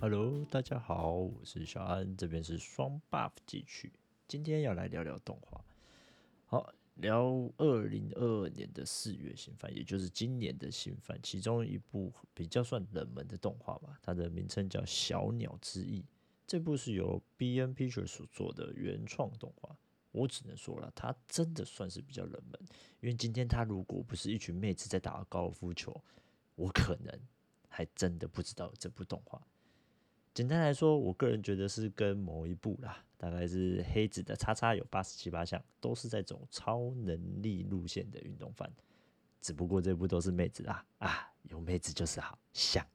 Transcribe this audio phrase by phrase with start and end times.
[0.00, 3.92] Hello，大家好，我是小安，这边是双 buff 继续。
[4.28, 5.60] 今天要来聊聊动画，
[6.46, 7.24] 好，聊
[7.56, 16.00] 二零二二年的四月新番，也就是今年的新番，其中一部比较算冷门的动画吧，它的名称叫《小鸟之翼》。
[16.46, 19.76] 这部是由 BN Pictures 所做的原创动画，
[20.12, 22.60] 我只能说了，它真的算是比较冷门，
[23.00, 26.00] 因为今天它如果不是一群妹子在打高尔夫球，
[26.54, 27.12] 我可能
[27.68, 29.44] 还真的不知道这部动画。
[30.38, 38.70] 简单来说，我个人觉得是跟某一部啦，大概是黑子的叉叉有八十七八项，都是在走超能力路线的运动番，
[39.40, 42.86] 只不过这部都是妹子啦，啊，有妹子就是好，像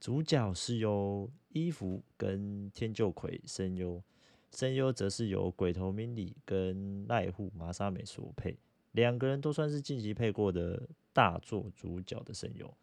[0.00, 4.02] 主角是由伊芙跟天就葵声优，
[4.50, 8.56] 声优则是由鬼头明里跟濑户麻沙美所配，
[8.92, 12.74] 两个人都算是近期配过的大作主角的声优。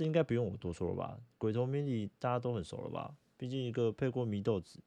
[0.00, 1.20] 这应该不用我多说了吧？
[1.36, 3.14] 鬼头明里大家都很熟了吧？
[3.36, 4.80] 毕竟一个配过祢豆子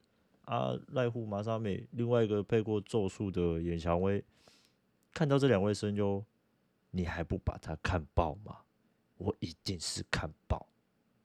[0.45, 4.23] 啊，濑户麻沙美，另外一个配过咒术的岩蔷薇。
[5.13, 6.25] 看到这两位声优，
[6.89, 8.61] 你还不把他看爆吗？
[9.17, 10.67] 我一定是看爆，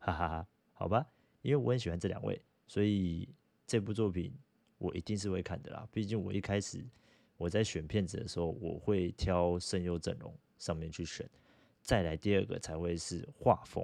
[0.01, 0.47] 哈哈哈！
[0.75, 1.07] 好吧，
[1.41, 3.27] 因为我很喜欢这两位，所以
[3.67, 4.31] 这部作品
[4.77, 5.89] 我一定是会看的啦。
[5.91, 6.85] 毕竟我一开始
[7.39, 11.27] 我在选片子的时候，我会挑声优阵容上面去选。
[11.89, 13.83] 再来第二个才会是画风，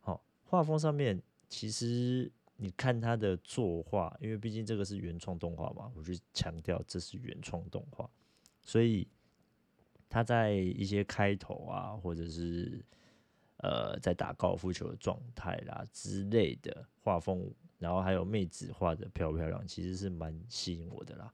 [0.00, 8.10] 好，画风上面其实你看他的作画，因为毕竟这个是原创动画嘛，我就强调这是原创动画，
[8.62, 9.06] 所以
[10.08, 12.84] 他在一些开头啊，或者是
[13.58, 17.48] 呃在打高尔夫球的状态啦之类的画风，
[17.78, 21.32] 然后还有妹子画的漂不漂亮，其实是蛮吸引我的啦。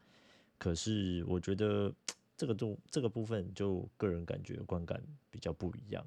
[0.58, 1.90] 可是我觉得。
[2.40, 4.98] 这个都这个部分就个人感觉观感
[5.30, 6.02] 比较不一样，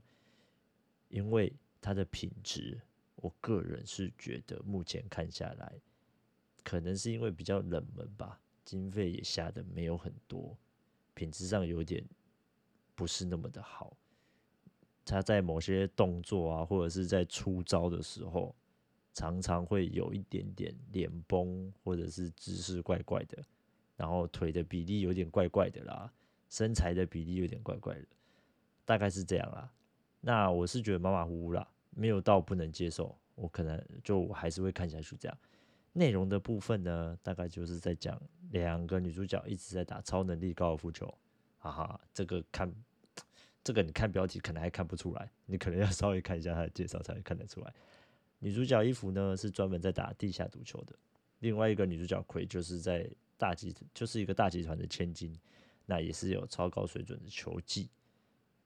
[1.10, 2.82] 因为它的品质，
[3.18, 5.80] 我个人是觉得目前看下来，
[6.64, 10.58] 可能是因为比较冷门吧，经费也下的没有很多，
[11.14, 12.04] 品质上有点
[12.96, 13.96] 不是那么的好。
[15.06, 18.56] 他在某些动作啊，或者是在出招的时候，
[19.14, 23.46] 常常会有一点点脸崩，或者是姿势怪怪的，
[23.96, 26.12] 然后腿的比例有点怪怪的啦。
[26.54, 28.06] 身材的比例有点怪怪的，
[28.86, 29.74] 大概是这样啦。
[30.22, 33.18] 那我是觉得马马虎虎啦，没有到不能接受。
[33.34, 35.36] 我可能就我还是会看下去这样。
[35.94, 38.22] 内容的部分呢，大概就是在讲
[38.52, 41.12] 两个女主角一直在打超能力高尔夫球。
[41.58, 42.72] 哈哈，这个看
[43.64, 47.74] 这个你看标题可能还看不出来，你可能要 稍微看一下她的介绍才会看得出来。
[48.38, 50.94] 女主角伊芙呢是专门在打地下赌球的，
[51.40, 53.10] 另外一个女主角葵就是在
[53.40, 55.36] 大集就是一个大集团的千金。
[55.86, 57.90] 那也是有超高水准的球技。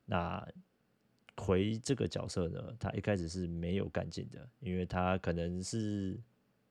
[0.06, 0.48] 那
[1.36, 6.20] 葵这个角色呢，他一开始是没有干劲的，因为他可能是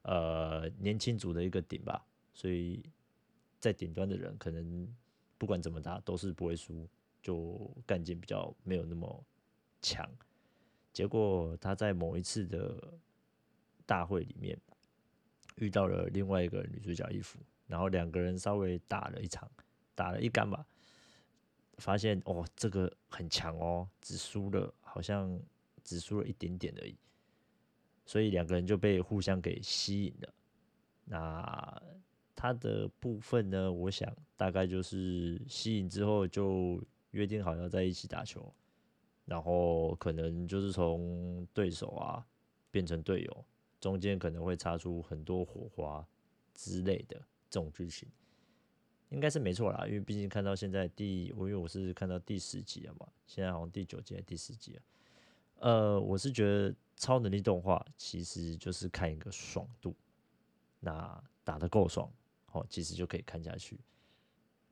[0.03, 2.05] 呃年轻组的一个顶吧，
[2.35, 2.83] 所以
[3.61, 4.89] 在顶端的人可能
[5.39, 6.89] 不管怎么打都是不会输，
[7.23, 9.25] 就干劲比较没有那么
[9.83, 10.09] 强。
[10.93, 12.95] 结果他在某一次的
[13.85, 14.59] 大会里面
[15.57, 19.49] 遇到了另外一个女主角伊芙，然后两个人稍微打了一场。
[19.97, 20.65] 打了一杆吧，
[21.79, 25.41] 发现哦，这个很强哦，只输了好像
[25.83, 26.97] 只输了一点点而已，
[28.05, 30.35] 所以两个人就被互相给吸引了。
[31.05, 31.83] 那
[32.35, 36.81] 他的部分呢，我想大概就是吸引之后就
[37.13, 38.53] 约定好要在一起打球，
[39.25, 42.27] 然后可能就是从对手啊
[42.71, 43.45] 变成队友，
[43.81, 46.07] 中间可能会擦出很多火花
[46.53, 47.17] 之类的
[47.49, 48.07] 这种剧情。
[49.11, 54.83] 应该是没错啦，因为毕竟看到现在第，我因为我是看到第十集了嘛，现在好像第九集还是第十集了。
[55.59, 59.95] 呃，我是觉得超能力动画其实就是看一个爽度，
[60.81, 62.11] 那打得够爽，
[62.53, 63.79] 哦，其实就可以看下去。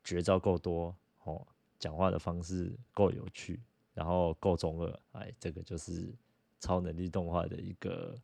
[0.02, 1.46] 绝招够多，哦，
[1.78, 3.60] 讲话的方式够有趣，
[3.94, 6.12] 然后够中二，哎，这个就是
[6.60, 8.20] 超能力动画的一个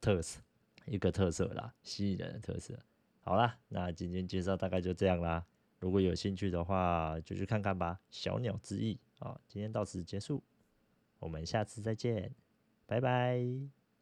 [0.00, 0.40] 特色，
[0.86, 2.78] 一个特色啦，吸引人的特色。
[3.26, 5.44] 好啦，那今天介绍大概就这样啦。
[5.80, 7.98] 如果有兴趣的话，就去看看吧。
[8.08, 10.40] 小鸟之翼啊，今天到此结束，
[11.18, 12.32] 我们下次再见，
[12.86, 13.75] 拜拜。